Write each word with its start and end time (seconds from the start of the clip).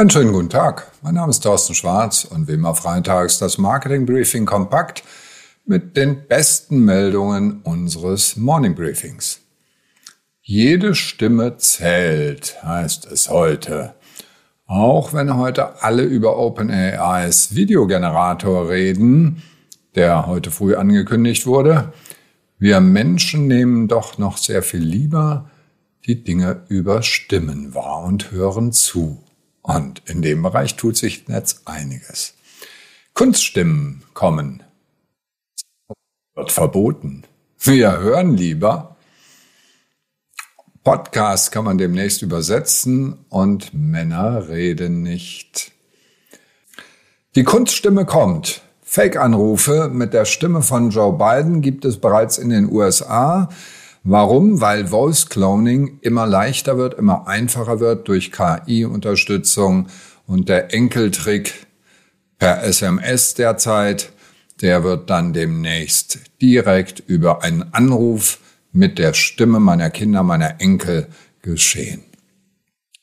Einen 0.00 0.08
schönen 0.08 0.32
guten 0.32 0.48
Tag. 0.48 0.90
Mein 1.02 1.12
Name 1.12 1.28
ist 1.28 1.40
Thorsten 1.40 1.74
Schwarz 1.74 2.24
und 2.24 2.48
wie 2.48 2.52
immer 2.52 2.74
freitags 2.74 3.38
das 3.38 3.58
Marketing 3.58 4.06
Briefing 4.06 4.46
kompakt 4.46 5.02
mit 5.66 5.94
den 5.94 6.26
besten 6.26 6.86
Meldungen 6.86 7.60
unseres 7.64 8.34
Morning 8.36 8.74
Briefings. 8.74 9.40
Jede 10.40 10.94
Stimme 10.94 11.58
zählt, 11.58 12.64
heißt 12.64 13.12
es 13.12 13.28
heute. 13.28 13.94
Auch 14.64 15.12
wenn 15.12 15.36
heute 15.36 15.82
alle 15.82 16.04
über 16.04 16.38
OpenAIs 16.38 17.54
Videogenerator 17.54 18.70
reden, 18.70 19.42
der 19.96 20.26
heute 20.26 20.50
früh 20.50 20.76
angekündigt 20.76 21.44
wurde, 21.44 21.92
wir 22.58 22.80
Menschen 22.80 23.48
nehmen 23.48 23.86
doch 23.86 24.16
noch 24.16 24.38
sehr 24.38 24.62
viel 24.62 24.80
lieber 24.80 25.50
die 26.06 26.24
Dinge 26.24 26.62
über 26.68 27.02
Stimmen 27.02 27.74
wahr 27.74 28.02
und 28.04 28.30
hören 28.30 28.72
zu. 28.72 29.22
Und 29.62 30.02
in 30.06 30.22
dem 30.22 30.42
Bereich 30.42 30.76
tut 30.76 30.96
sich 30.96 31.24
jetzt 31.28 31.66
einiges. 31.66 32.34
Kunststimmen 33.14 34.02
kommen. 34.14 34.62
Wird 36.34 36.52
verboten. 36.52 37.24
Wir 37.58 37.98
hören 37.98 38.36
lieber. 38.36 38.96
Podcast 40.82 41.52
kann 41.52 41.64
man 41.64 41.76
demnächst 41.76 42.22
übersetzen 42.22 43.18
und 43.28 43.74
Männer 43.74 44.48
reden 44.48 45.02
nicht. 45.02 45.72
Die 47.34 47.44
Kunststimme 47.44 48.06
kommt. 48.06 48.62
Fake-Anrufe 48.82 49.88
mit 49.92 50.14
der 50.14 50.24
Stimme 50.24 50.62
von 50.62 50.90
Joe 50.90 51.12
Biden 51.12 51.60
gibt 51.60 51.84
es 51.84 52.00
bereits 52.00 52.38
in 52.38 52.48
den 52.48 52.72
USA. 52.72 53.50
Warum? 54.02 54.60
Weil 54.60 54.86
Voice 54.86 55.28
Cloning 55.28 55.98
immer 56.00 56.26
leichter 56.26 56.78
wird, 56.78 56.94
immer 56.94 57.28
einfacher 57.28 57.80
wird 57.80 58.08
durch 58.08 58.32
KI-Unterstützung 58.32 59.88
und 60.26 60.48
der 60.48 60.72
Enkeltrick 60.72 61.66
per 62.38 62.62
SMS 62.64 63.34
derzeit, 63.34 64.12
der 64.62 64.84
wird 64.84 65.10
dann 65.10 65.32
demnächst 65.32 66.18
direkt 66.40 67.00
über 67.00 67.42
einen 67.42 67.74
Anruf 67.74 68.38
mit 68.72 68.98
der 68.98 69.12
Stimme 69.12 69.60
meiner 69.60 69.90
Kinder, 69.90 70.22
meiner 70.22 70.60
Enkel 70.60 71.08
geschehen. 71.42 72.04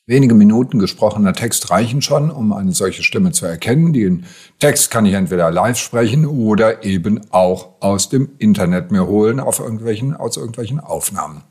Wenige 0.09 0.35
Minuten 0.35 0.79
gesprochener 0.79 1.33
Text 1.33 1.69
reichen 1.69 2.01
schon, 2.01 2.31
um 2.31 2.53
eine 2.53 2.71
solche 2.71 3.03
Stimme 3.03 3.33
zu 3.33 3.45
erkennen. 3.45 3.91
Den 3.91 4.25
Text 4.57 4.89
kann 4.89 5.05
ich 5.05 5.13
entweder 5.13 5.51
live 5.51 5.77
sprechen 5.77 6.25
oder 6.25 6.85
eben 6.85 7.29
auch 7.31 7.73
aus 7.81 8.07
dem 8.07 8.29
Internet 8.37 8.89
mir 8.89 9.05
holen, 9.05 9.41
auf 9.41 9.59
irgendwelchen, 9.59 10.15
aus 10.15 10.37
irgendwelchen 10.37 10.79
Aufnahmen. 10.79 11.43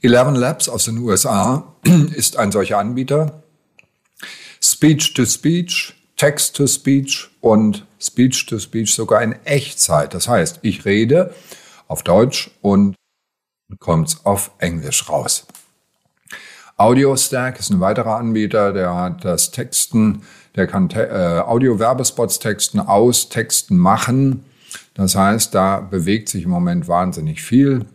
Eleven 0.00 0.34
Labs 0.34 0.70
aus 0.70 0.86
den 0.86 0.96
USA 0.96 1.74
ist 2.14 2.38
ein 2.38 2.52
solcher 2.52 2.78
Anbieter. 2.78 3.42
Speech 4.62 5.12
to 5.12 5.26
Speech, 5.26 5.94
Text 6.16 6.56
to 6.56 6.66
Speech 6.66 7.28
und 7.42 7.84
Speech 8.00 8.46
to 8.46 8.58
Speech 8.58 8.94
sogar 8.94 9.22
in 9.22 9.32
Echtzeit. 9.44 10.14
Das 10.14 10.26
heißt, 10.26 10.60
ich 10.62 10.86
rede 10.86 11.34
auf 11.86 12.02
Deutsch 12.02 12.50
und 12.62 12.96
kommt's 13.78 14.24
auf 14.24 14.52
Englisch 14.56 15.06
raus. 15.10 15.46
AudioStack 16.76 17.58
ist 17.58 17.70
ein 17.70 17.80
weiterer 17.80 18.16
Anbieter, 18.16 18.72
der 18.72 18.94
hat 18.94 19.24
das 19.24 19.50
Texten, 19.50 20.22
der 20.56 20.66
kann 20.66 20.90
äh, 20.90 21.40
Audio-Werbespots 21.44 22.38
texten, 22.38 22.80
aus 22.80 23.30
Texten 23.30 23.78
machen. 23.78 24.44
Das 24.94 25.16
heißt, 25.16 25.54
da 25.54 25.80
bewegt 25.80 26.28
sich 26.28 26.44
im 26.44 26.50
Moment 26.50 26.86
wahnsinnig 26.86 27.42
viel. 27.42 27.86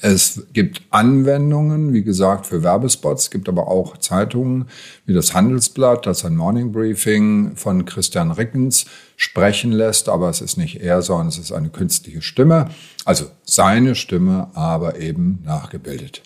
Es 0.00 0.46
gibt 0.52 0.82
Anwendungen, 0.90 1.92
wie 1.92 2.02
gesagt, 2.02 2.46
für 2.46 2.62
Werbespots. 2.62 3.24
Es 3.24 3.30
gibt 3.30 3.48
aber 3.48 3.68
auch 3.68 3.96
Zeitungen 3.96 4.66
wie 5.04 5.14
das 5.14 5.32
Handelsblatt, 5.32 6.06
das 6.06 6.24
ein 6.24 6.36
Morning 6.36 6.72
Briefing 6.72 7.56
von 7.56 7.84
Christian 7.84 8.32
Rickens 8.32 8.86
sprechen 9.16 9.72
lässt. 9.72 10.08
Aber 10.08 10.28
es 10.28 10.40
ist 10.40 10.58
nicht 10.58 10.80
er, 10.80 11.02
sondern 11.02 11.28
es 11.28 11.38
ist 11.38 11.52
eine 11.52 11.70
künstliche 11.70 12.22
Stimme. 12.22 12.68
Also 13.04 13.26
seine 13.44 13.94
Stimme, 13.94 14.48
aber 14.54 14.98
eben 14.98 15.40
nachgebildet. 15.44 16.22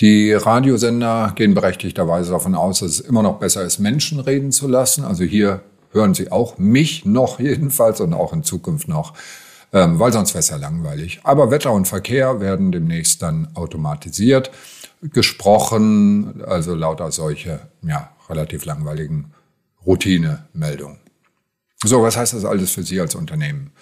Die 0.00 0.32
Radiosender 0.32 1.32
gehen 1.34 1.52
berechtigterweise 1.52 2.30
davon 2.32 2.54
aus, 2.54 2.80
dass 2.80 2.92
es 2.92 3.00
immer 3.00 3.22
noch 3.22 3.38
besser 3.38 3.64
ist, 3.64 3.78
Menschen 3.78 4.18
reden 4.18 4.50
zu 4.50 4.66
lassen. 4.66 5.04
Also 5.04 5.24
hier 5.24 5.60
hören 5.92 6.14
Sie 6.14 6.32
auch 6.32 6.56
mich 6.56 7.04
noch 7.04 7.38
jedenfalls 7.40 8.00
und 8.00 8.14
auch 8.14 8.32
in 8.32 8.42
Zukunft 8.42 8.88
noch, 8.88 9.12
ähm, 9.72 9.98
weil 9.98 10.12
sonst 10.12 10.32
wäre 10.32 10.40
es 10.40 10.48
ja 10.48 10.56
langweilig. 10.56 11.20
Aber 11.24 11.50
Wetter 11.50 11.72
und 11.72 11.86
Verkehr 11.86 12.40
werden 12.40 12.72
demnächst 12.72 13.20
dann 13.22 13.48
automatisiert 13.54 14.50
gesprochen, 15.02 16.42
also 16.46 16.74
lauter 16.74 17.10
solche, 17.10 17.60
ja, 17.82 18.10
relativ 18.28 18.64
langweiligen 18.64 19.32
Routinemeldungen. 19.86 20.98
So, 21.84 22.02
was 22.02 22.16
heißt 22.16 22.34
das 22.34 22.44
alles 22.44 22.70
für 22.72 22.82
Sie 22.82 23.00
als 23.00 23.14
Unternehmen? 23.14 23.72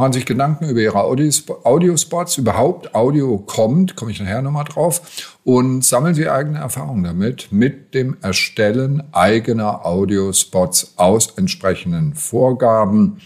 machen 0.00 0.14
sich 0.14 0.24
Gedanken 0.24 0.68
über 0.70 0.80
ihre 0.80 0.98
Audiospots, 0.98 2.38
überhaupt 2.38 2.94
Audio 2.94 3.36
kommt, 3.36 3.96
komme 3.96 4.10
ich 4.10 4.18
nachher 4.18 4.40
nochmal 4.40 4.64
drauf, 4.64 5.36
und 5.44 5.84
sammeln 5.84 6.14
sie 6.14 6.28
eigene 6.28 6.58
Erfahrungen 6.58 7.04
damit, 7.04 7.48
mit 7.50 7.92
dem 7.92 8.16
Erstellen 8.22 9.02
eigener 9.12 9.84
Audiospots 9.84 10.94
aus 10.96 11.34
entsprechenden 11.36 12.14
Vorgaben. 12.14 13.20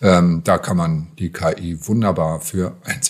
Ähm, 0.00 0.42
da 0.42 0.58
kann 0.58 0.76
man 0.76 1.08
die 1.18 1.30
KI 1.30 1.78
wunderbar 1.86 2.40
für 2.40 2.72
einsetzen. 2.84 3.09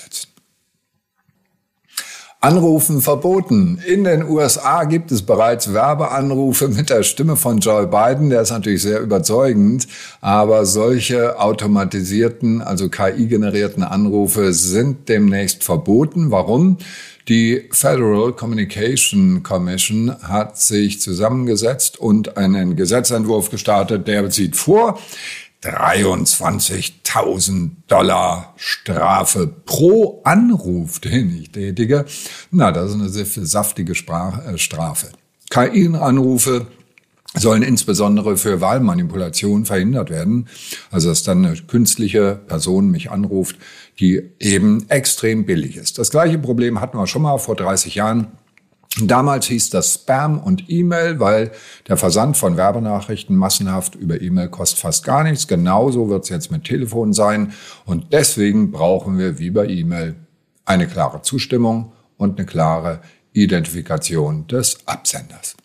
Anrufen 2.43 3.03
verboten. 3.03 3.79
In 3.87 4.05
den 4.05 4.27
USA 4.27 4.85
gibt 4.85 5.13
es 5.13 5.21
bereits 5.21 5.75
Werbeanrufe 5.75 6.69
mit 6.69 6.89
der 6.89 7.03
Stimme 7.03 7.37
von 7.37 7.59
Joe 7.59 7.87
Biden. 7.87 8.31
Der 8.31 8.41
ist 8.41 8.51
natürlich 8.51 8.81
sehr 8.81 9.01
überzeugend. 9.01 9.87
Aber 10.23 10.65
solche 10.65 11.39
automatisierten, 11.39 12.63
also 12.63 12.89
KI-generierten 12.89 13.83
Anrufe 13.83 14.55
sind 14.55 15.11
demnächst 15.11 15.65
verboten. 15.65 16.31
Warum? 16.31 16.79
Die 17.29 17.69
Federal 17.73 18.33
Communication 18.33 19.43
Commission 19.43 20.17
hat 20.23 20.59
sich 20.59 20.99
zusammengesetzt 20.99 22.01
und 22.01 22.39
einen 22.39 22.75
Gesetzentwurf 22.75 23.51
gestartet, 23.51 24.09
der 24.09 24.31
sieht 24.31 24.57
vor, 24.57 24.99
23.000 25.63 27.71
Dollar 27.87 28.55
Strafe 28.57 29.47
pro 29.47 30.23
Anruf, 30.25 30.99
den 31.01 31.37
ich 31.37 31.53
tätige. 31.53 32.07
Na, 32.51 32.73
das 32.73 32.91
ist 32.91 32.95
eine 32.95 33.11
sehr 33.11 33.27
saftige 33.27 33.93
äh, 33.93 34.59
Strafe. 34.59 35.11
KI-Anrufe 35.51 36.67
sollen 37.35 37.63
insbesondere 37.63 38.37
für 38.37 38.61
Wahlmanipulation 38.61 39.65
verhindert 39.65 40.11
werden. 40.11 40.49
Also 40.91 41.11
dass 41.11 41.23
dann 41.23 41.45
eine 41.45 41.57
künstliche 41.57 42.41
Person 42.47 42.91
mich 42.91 43.11
anruft, 43.11 43.57
die 44.01 44.31
eben 44.41 44.89
extrem 44.89 45.47
billig 45.47 45.77
ist. 45.77 45.99
Das 45.99 46.11
gleiche 46.11 46.39
Problem 46.39 46.81
hatten 46.81 46.99
wir 46.99 47.07
schon 47.07 47.23
mal 47.23 47.39
vor 47.39 47.55
30 47.55 47.95
Jahren 47.95 48.29
Damals 48.99 49.47
hieß 49.47 49.71
das 49.71 49.95
Spam 49.95 50.39
und 50.39 50.69
E-Mail, 50.69 51.21
weil 51.21 51.53
der 51.87 51.97
Versand 51.97 52.37
von 52.37 52.57
Werbenachrichten 52.57 53.37
massenhaft 53.37 53.95
über 53.95 54.21
E-Mail 54.21 54.49
kostet 54.49 54.81
fast 54.81 55.05
gar 55.05 55.23
nichts. 55.23 55.47
Genauso 55.47 56.09
wird 56.09 56.25
es 56.25 56.29
jetzt 56.29 56.51
mit 56.51 56.65
Telefon 56.65 57.13
sein. 57.13 57.53
Und 57.85 58.13
deswegen 58.13 58.73
brauchen 58.73 59.17
wir 59.17 59.39
wie 59.39 59.51
bei 59.51 59.67
E-Mail 59.67 60.17
eine 60.65 60.89
klare 60.89 61.23
Zustimmung 61.23 61.93
und 62.17 62.39
eine 62.39 62.47
klare 62.47 63.01
Identifikation 63.33 64.49
des 64.49 64.79
Absenders. 64.87 65.57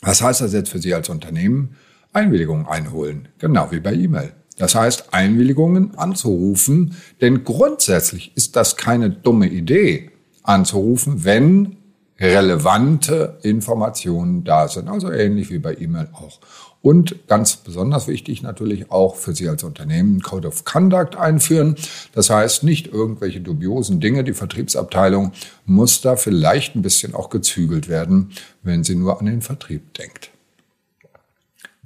Was 0.00 0.22
heißt 0.22 0.40
das 0.40 0.52
jetzt 0.52 0.70
für 0.70 0.78
Sie 0.78 0.94
als 0.94 1.08
Unternehmen? 1.08 1.76
Einwilligungen 2.12 2.66
einholen, 2.66 3.28
genau 3.38 3.70
wie 3.70 3.80
bei 3.80 3.92
E-Mail. 3.92 4.32
Das 4.56 4.74
heißt, 4.74 5.12
Einwilligungen 5.12 5.96
anzurufen, 5.96 6.96
denn 7.20 7.44
grundsätzlich 7.44 8.36
ist 8.36 8.56
das 8.56 8.76
keine 8.76 9.10
dumme 9.10 9.48
Idee, 9.48 10.10
anzurufen, 10.42 11.24
wenn 11.24 11.76
relevante 12.20 13.38
Informationen 13.42 14.44
da 14.44 14.68
sind. 14.68 14.88
Also 14.88 15.10
ähnlich 15.10 15.50
wie 15.50 15.58
bei 15.58 15.74
E-Mail 15.74 16.08
auch. 16.12 16.40
Und 16.82 17.28
ganz 17.28 17.56
besonders 17.56 18.08
wichtig 18.08 18.42
natürlich 18.42 18.90
auch 18.90 19.16
für 19.16 19.34
Sie 19.34 19.48
als 19.48 19.64
Unternehmen 19.64 20.22
Code 20.22 20.48
of 20.48 20.64
Conduct 20.64 21.16
einführen. 21.16 21.76
Das 22.12 22.30
heißt, 22.30 22.62
nicht 22.62 22.86
irgendwelche 22.86 23.40
dubiosen 23.40 24.00
Dinge. 24.00 24.24
Die 24.24 24.32
Vertriebsabteilung 24.32 25.32
muss 25.66 26.00
da 26.00 26.16
vielleicht 26.16 26.76
ein 26.76 26.82
bisschen 26.82 27.14
auch 27.14 27.28
gezügelt 27.28 27.88
werden, 27.88 28.32
wenn 28.62 28.82
sie 28.82 28.94
nur 28.94 29.18
an 29.18 29.26
den 29.26 29.42
Vertrieb 29.42 29.92
denkt. 29.94 30.30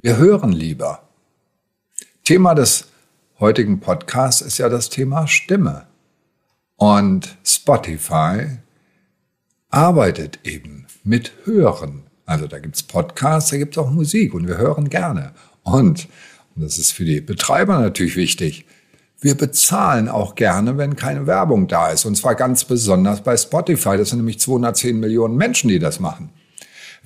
Wir 0.01 0.17
hören 0.17 0.53
lieber. 0.53 1.03
Thema 2.23 2.55
des 2.55 2.89
heutigen 3.41 3.81
Podcasts 3.81 4.43
ist 4.43 4.59
ja 4.59 4.69
das 4.69 4.91
Thema 4.91 5.27
Stimme. 5.27 5.87
Und 6.77 7.37
Spotify 7.45 8.59
arbeitet 9.75 10.39
eben 10.45 10.87
mit 11.03 11.33
Hören. 11.45 12.05
Also 12.27 12.47
da 12.47 12.61
gibt's 12.61 12.85
Podcasts, 12.85 13.51
da 13.51 13.57
gibt's 13.57 13.77
auch 13.77 13.91
Musik 13.91 14.33
und 14.33 14.47
wir 14.47 14.57
hören 14.57 14.89
gerne. 14.89 15.33
Und, 15.65 16.09
und 16.55 16.63
das 16.63 16.79
ist 16.79 16.93
für 16.93 17.05
die 17.05 17.21
Betreiber 17.21 17.81
natürlich 17.81 18.17
wichtig, 18.17 18.67
wir 19.21 19.35
bezahlen 19.37 20.09
auch 20.09 20.35
gerne, 20.37 20.77
wenn 20.77 20.97
keine 20.97 21.27
Werbung 21.27 21.67
da 21.67 21.91
ist. 21.91 22.05
Und 22.05 22.15
zwar 22.15 22.35
ganz 22.35 22.65
besonders 22.65 23.23
bei 23.23 23.37
Spotify. 23.37 23.97
Das 23.97 24.11
sind 24.11 24.19
nämlich 24.19 24.39
210 24.39 25.01
Millionen 25.01 25.37
Menschen, 25.37 25.69
die 25.69 25.79
das 25.79 25.99
machen. 25.99 26.31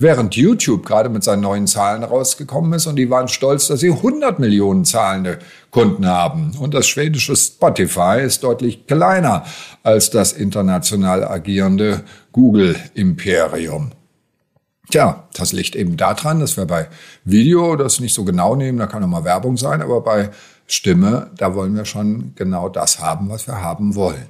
Während 0.01 0.33
YouTube 0.37 0.85
gerade 0.85 1.09
mit 1.09 1.25
seinen 1.25 1.41
neuen 1.41 1.67
Zahlen 1.67 2.05
rausgekommen 2.05 2.71
ist 2.71 2.87
und 2.87 2.95
die 2.95 3.09
waren 3.09 3.27
stolz, 3.27 3.67
dass 3.67 3.81
sie 3.81 3.91
100 3.91 4.39
Millionen 4.39 4.85
zahlende 4.85 5.39
Kunden 5.71 6.07
haben. 6.07 6.53
Und 6.57 6.73
das 6.73 6.87
schwedische 6.87 7.35
Spotify 7.35 8.21
ist 8.21 8.43
deutlich 8.43 8.87
kleiner 8.87 9.43
als 9.83 10.09
das 10.09 10.31
international 10.31 11.25
agierende 11.25 12.05
Google-Imperium. 12.31 13.91
Tja, 14.89 15.27
das 15.33 15.51
liegt 15.51 15.75
eben 15.75 15.97
daran, 15.97 16.39
dass 16.39 16.55
wir 16.55 16.65
bei 16.65 16.87
Video 17.25 17.75
das 17.75 17.99
nicht 17.99 18.13
so 18.13 18.23
genau 18.23 18.55
nehmen, 18.55 18.77
da 18.77 18.87
kann 18.87 19.03
auch 19.03 19.07
mal 19.07 19.25
Werbung 19.25 19.57
sein, 19.57 19.81
aber 19.81 19.99
bei 19.99 20.29
Stimme, 20.65 21.29
da 21.35 21.53
wollen 21.55 21.75
wir 21.75 21.83
schon 21.83 22.31
genau 22.35 22.69
das 22.69 22.99
haben, 22.99 23.29
was 23.29 23.47
wir 23.47 23.61
haben 23.61 23.95
wollen. 23.95 24.29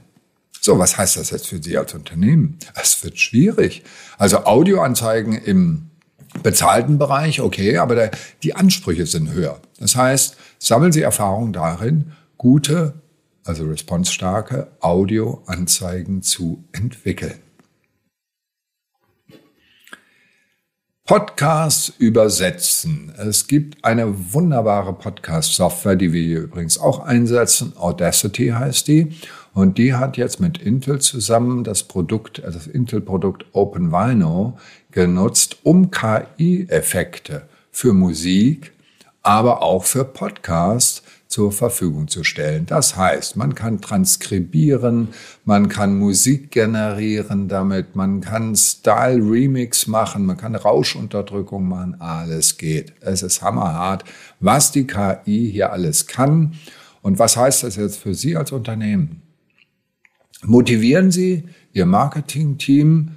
So, 0.61 0.77
was 0.77 0.97
heißt 0.97 1.17
das 1.17 1.29
jetzt 1.29 1.47
für 1.47 1.61
Sie 1.61 1.77
als 1.77 1.93
Unternehmen? 1.93 2.57
Es 2.75 3.03
wird 3.03 3.19
schwierig. 3.19 3.83
Also 4.17 4.45
Audioanzeigen 4.45 5.33
im 5.33 5.89
bezahlten 6.43 6.97
Bereich, 6.97 7.41
okay, 7.41 7.77
aber 7.77 7.95
der, 7.95 8.11
die 8.43 8.55
Ansprüche 8.55 9.05
sind 9.05 9.31
höher. 9.31 9.59
Das 9.79 9.95
heißt, 9.95 10.37
sammeln 10.59 10.91
Sie 10.91 11.01
Erfahrung 11.01 11.53
darin, 11.53 12.11
gute, 12.37 12.93
also 13.43 13.65
responsestarke 13.65 14.67
Audioanzeigen 14.79 16.21
zu 16.21 16.63
entwickeln. 16.71 17.39
Podcasts 21.09 21.91
übersetzen. 21.97 23.11
Es 23.17 23.47
gibt 23.47 23.83
eine 23.83 24.31
wunderbare 24.31 24.93
Podcast-Software, 24.93 25.95
die 25.95 26.13
wir 26.13 26.21
hier 26.21 26.41
übrigens 26.41 26.77
auch 26.77 26.99
einsetzen. 26.99 27.73
Audacity 27.77 28.49
heißt 28.49 28.87
die. 28.87 29.15
Und 29.53 29.77
die 29.77 29.93
hat 29.93 30.17
jetzt 30.17 30.39
mit 30.39 30.57
Intel 30.57 30.99
zusammen 30.99 31.63
das 31.63 31.83
Produkt, 31.83 32.43
also 32.43 32.59
das 32.59 32.67
Intel-Produkt 32.67 33.45
OpenVino 33.53 34.57
genutzt, 34.91 35.57
um 35.63 35.91
KI-Effekte 35.91 37.43
für 37.71 37.93
Musik, 37.93 38.73
aber 39.21 39.61
auch 39.61 39.83
für 39.83 40.05
Podcasts 40.05 41.03
zur 41.29 41.51
Verfügung 41.51 42.07
zu 42.07 42.23
stellen. 42.23 42.65
Das 42.65 42.95
heißt, 42.95 43.35
man 43.37 43.53
kann 43.53 43.81
transkribieren, 43.81 45.09
man 45.45 45.69
kann 45.69 45.97
Musik 45.97 46.49
generieren 46.49 47.47
damit, 47.47 47.95
man 47.95 48.21
kann 48.21 48.55
Style 48.55 49.21
Remix 49.21 49.85
machen, 49.85 50.25
man 50.25 50.37
kann 50.37 50.55
Rauschunterdrückung 50.55 51.67
machen, 51.67 52.01
alles 52.01 52.57
geht. 52.57 52.93
Es 53.01 53.21
ist 53.21 53.43
hammerhart, 53.43 54.05
was 54.39 54.71
die 54.71 54.87
KI 54.87 55.51
hier 55.51 55.71
alles 55.71 56.07
kann. 56.07 56.55
Und 57.03 57.19
was 57.19 57.37
heißt 57.37 57.63
das 57.63 57.75
jetzt 57.75 57.97
für 57.97 58.15
Sie 58.15 58.35
als 58.35 58.51
Unternehmen? 58.51 59.21
Motivieren 60.43 61.11
Sie 61.11 61.43
Ihr 61.73 61.85
Marketing-Team 61.85 63.11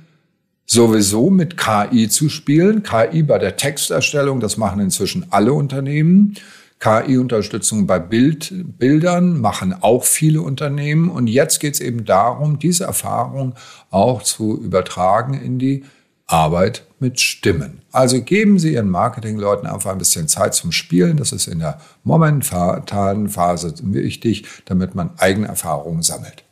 sowieso 0.67 1.31
mit 1.31 1.57
KI 1.57 2.09
zu 2.09 2.29
spielen. 2.29 2.83
KI 2.83 3.23
bei 3.23 3.39
der 3.39 3.57
Texterstellung, 3.57 4.41
das 4.41 4.57
machen 4.57 4.81
inzwischen 4.81 5.27
alle 5.31 5.53
Unternehmen. 5.53 6.35
KI-Unterstützung 6.81 7.87
bei 7.87 8.01
Bild, 8.01 8.53
Bildern 8.79 9.41
machen 9.41 9.73
auch 9.73 10.05
viele 10.05 10.43
Unternehmen. 10.43 11.11
Und 11.11 11.29
jetzt 11.29 11.61
geht 11.61 11.75
es 11.75 11.81
eben 11.81 12.05
darum, 12.05 12.59
diese 12.59 12.85
Erfahrung 12.85 13.55
auch 13.91 14.23
zu 14.23 14.61
übertragen 14.61 15.35
in 15.35 15.61
die 15.61 15.85
Arbeit 16.27 16.85
mit 16.99 17.21
Stimmen. 17.21 17.83
Also 17.93 18.21
geben 18.23 18.59
Sie 18.59 18.73
Ihren 18.73 18.89
Marketingleuten 18.89 19.69
einfach 19.69 19.93
ein 19.93 19.99
bisschen 19.99 20.27
Zeit 20.27 20.55
zum 20.55 20.73
Spielen. 20.73 21.19
Das 21.19 21.31
ist 21.31 21.47
in 21.47 21.61
der 21.61 21.79
momentanen 22.03 23.29
Phase 23.29 23.75
wichtig, 23.83 24.47
damit 24.65 24.97
man 24.97 25.11
eigene 25.19 25.47
Erfahrungen 25.47 26.03
sammelt. 26.03 26.45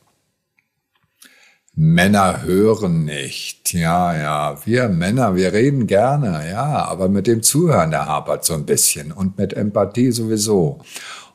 Männer 1.75 2.43
hören 2.43 3.05
nicht. 3.05 3.73
Ja, 3.73 4.17
ja, 4.17 4.67
wir 4.67 4.89
Männer, 4.89 5.37
wir 5.37 5.53
reden 5.53 5.87
gerne, 5.87 6.51
ja, 6.51 6.85
aber 6.85 7.09
mit 7.09 7.27
dem 7.27 7.43
Zuhören, 7.43 7.91
der 7.91 8.07
hapert 8.07 8.45
so 8.45 8.55
ein 8.55 8.67
bisschen 8.67 9.13
und 9.13 9.39
mit 9.39 9.53
Empathie 9.53 10.11
sowieso. 10.11 10.81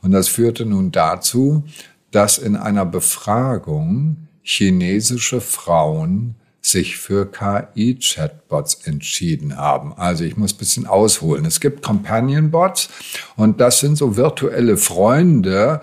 Und 0.01 0.11
das 0.11 0.27
führte 0.27 0.65
nun 0.65 0.91
dazu, 0.91 1.63
dass 2.11 2.37
in 2.37 2.55
einer 2.55 2.85
Befragung 2.85 4.27
chinesische 4.43 5.41
Frauen 5.41 6.35
sich 6.65 6.97
für 6.97 7.31
KI-Chatbots 7.31 8.85
entschieden 8.85 9.55
haben. 9.55 9.93
Also 9.93 10.23
ich 10.23 10.35
muss 10.35 10.53
bisschen 10.53 10.87
ausholen. 10.87 11.45
Es 11.45 11.59
gibt 11.59 11.83
Companion-Bots 11.83 12.89
und 13.35 13.61
das 13.61 13.79
sind 13.79 13.97
so 13.97 14.17
virtuelle 14.17 14.77
Freunde 14.77 15.81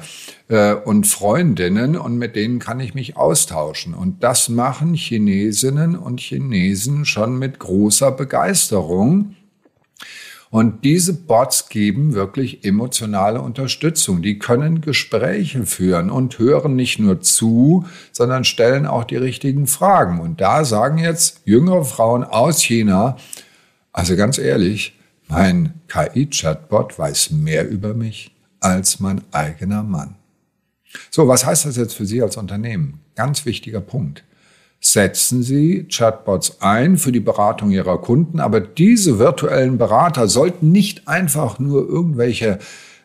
äh, 0.48 0.74
und 0.74 1.06
Freundinnen 1.06 1.96
und 1.96 2.18
mit 2.18 2.34
denen 2.34 2.58
kann 2.58 2.80
ich 2.80 2.94
mich 2.94 3.16
austauschen. 3.16 3.94
Und 3.94 4.24
das 4.24 4.48
machen 4.48 4.94
Chinesinnen 4.94 5.96
und 5.96 6.20
Chinesen 6.20 7.04
schon 7.04 7.38
mit 7.38 7.60
großer 7.60 8.10
Begeisterung. 8.10 9.36
Und 10.52 10.84
diese 10.84 11.14
Bots 11.14 11.70
geben 11.70 12.12
wirklich 12.12 12.62
emotionale 12.62 13.40
Unterstützung. 13.40 14.20
Die 14.20 14.38
können 14.38 14.82
Gespräche 14.82 15.64
führen 15.64 16.10
und 16.10 16.38
hören 16.38 16.76
nicht 16.76 16.98
nur 16.98 17.22
zu, 17.22 17.86
sondern 18.12 18.44
stellen 18.44 18.84
auch 18.84 19.04
die 19.04 19.16
richtigen 19.16 19.66
Fragen. 19.66 20.20
Und 20.20 20.42
da 20.42 20.66
sagen 20.66 20.98
jetzt 20.98 21.40
jüngere 21.46 21.86
Frauen 21.86 22.22
aus 22.22 22.60
China, 22.60 23.16
also 23.94 24.14
ganz 24.14 24.36
ehrlich, 24.36 24.94
mein 25.26 25.72
KI-Chatbot 25.88 26.98
weiß 26.98 27.30
mehr 27.30 27.66
über 27.66 27.94
mich 27.94 28.36
als 28.60 29.00
mein 29.00 29.22
eigener 29.32 29.82
Mann. 29.82 30.16
So, 31.10 31.28
was 31.28 31.46
heißt 31.46 31.64
das 31.64 31.78
jetzt 31.78 31.94
für 31.94 32.04
Sie 32.04 32.22
als 32.22 32.36
Unternehmen? 32.36 33.00
Ganz 33.14 33.46
wichtiger 33.46 33.80
Punkt 33.80 34.22
setzen 34.82 35.42
Sie 35.42 35.84
Chatbots 35.84 36.60
ein 36.60 36.98
für 36.98 37.12
die 37.12 37.20
Beratung 37.20 37.70
Ihrer 37.70 37.98
Kunden, 37.98 38.40
aber 38.40 38.60
diese 38.60 39.18
virtuellen 39.18 39.78
Berater 39.78 40.26
sollten 40.28 40.72
nicht 40.72 41.06
einfach 41.06 41.58
nur 41.58 41.88
irgendwelche 41.88 42.58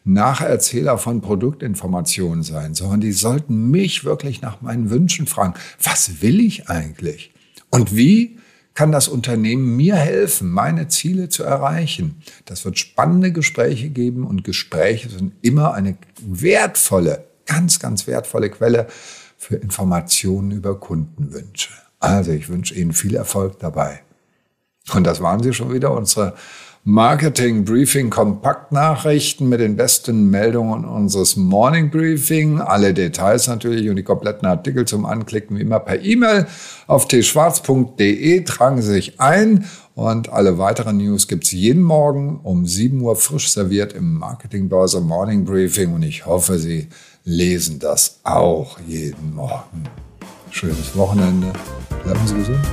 Nacherzähler 0.03 0.97
von 0.97 1.21
Produktinformationen 1.21 2.41
sein, 2.41 2.73
sondern 2.73 3.01
die 3.01 3.11
sollten 3.11 3.69
mich 3.69 4.05
wirklich 4.05 4.41
nach 4.41 4.61
meinen 4.61 4.89
Wünschen 4.89 5.27
fragen, 5.27 5.53
was 5.81 6.21
will 6.21 6.39
ich 6.39 6.69
eigentlich? 6.69 7.31
Und 7.69 7.95
wie 7.95 8.39
kann 8.73 8.91
das 8.91 9.07
Unternehmen 9.07 9.75
mir 9.75 9.95
helfen, 9.95 10.49
meine 10.49 10.87
Ziele 10.87 11.29
zu 11.29 11.43
erreichen? 11.43 12.21
Das 12.45 12.63
wird 12.63 12.79
spannende 12.79 13.31
Gespräche 13.31 13.89
geben 13.89 14.25
und 14.25 14.43
Gespräche 14.43 15.09
sind 15.09 15.33
immer 15.41 15.73
eine 15.73 15.97
wertvolle, 16.21 17.25
ganz, 17.45 17.79
ganz 17.79 18.07
wertvolle 18.07 18.49
Quelle 18.49 18.87
für 19.37 19.55
Informationen 19.55 20.51
über 20.51 20.79
Kundenwünsche. 20.79 21.71
Also 21.99 22.31
ich 22.31 22.49
wünsche 22.49 22.75
Ihnen 22.75 22.93
viel 22.93 23.15
Erfolg 23.15 23.59
dabei. 23.59 24.01
Und 24.93 25.05
das 25.05 25.21
waren 25.21 25.43
sie 25.43 25.53
schon 25.53 25.73
wieder, 25.73 25.91
unsere 25.91 26.33
Marketing 26.89 27.65
Briefing 27.65 28.09
Kompaktnachrichten 28.09 29.49
mit 29.49 29.59
den 29.59 29.75
besten 29.75 30.29
Meldungen 30.29 30.85
unseres 30.85 31.35
Morning 31.35 31.91
Briefing. 31.91 32.61
Alle 32.61 32.93
Details 32.93 33.47
natürlich 33.47 33.89
und 33.89 33.97
die 33.97 34.03
kompletten 34.03 34.47
Artikel 34.47 34.85
zum 34.85 35.05
Anklicken 35.05 35.57
wie 35.57 35.61
immer 35.63 35.81
per 35.81 36.01
E-Mail 36.01 36.47
auf 36.87 37.09
tschwarz.de. 37.09 38.41
Tragen 38.45 38.81
Sie 38.81 38.93
sich 38.93 39.19
ein 39.19 39.65
und 39.95 40.29
alle 40.29 40.59
weiteren 40.59 40.95
News 40.95 41.27
gibt's 41.27 41.51
jeden 41.51 41.83
Morgen 41.83 42.39
um 42.41 42.65
7 42.65 43.01
Uhr 43.01 43.17
frisch 43.17 43.51
serviert 43.51 43.91
im 43.91 44.13
Marketingbörse 44.13 45.01
Morning 45.01 45.43
Briefing 45.43 45.93
und 45.93 46.03
ich 46.03 46.25
hoffe, 46.25 46.57
Sie 46.57 46.87
lesen 47.27 47.77
das 47.77 48.21
auch 48.23 48.79
jeden 48.87 49.35
Morgen. 49.35 49.83
Schönes 50.49 50.95
Wochenende. 50.95 51.51
Bleiben 52.05 52.25
Sie 52.25 52.35
gesund. 52.35 52.65